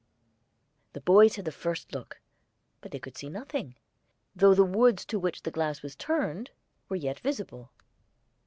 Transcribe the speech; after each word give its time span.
The 0.93 1.01
boys 1.01 1.35
had 1.35 1.45
the 1.45 1.51
first 1.51 1.93
look; 1.93 2.19
but 2.81 2.91
they 2.91 2.97
could 2.97 3.15
see 3.15 3.29
nothing, 3.29 3.75
though 4.35 4.55
the 4.55 4.63
woods 4.65 5.05
to 5.05 5.19
which 5.19 5.43
the 5.43 5.51
glass 5.51 5.83
was 5.83 5.95
turned 5.95 6.49
were 6.89 6.95
yet 6.95 7.19
visible. 7.19 7.69